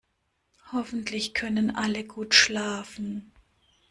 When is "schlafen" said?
2.33-3.31